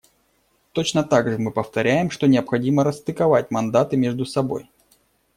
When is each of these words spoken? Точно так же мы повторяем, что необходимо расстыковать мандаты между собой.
Точно 0.73 1.03
так 1.03 1.29
же 1.29 1.37
мы 1.37 1.51
повторяем, 1.51 2.09
что 2.09 2.25
необходимо 2.25 2.83
расстыковать 2.83 3.51
мандаты 3.51 3.97
между 3.97 4.25
собой. 4.25 4.67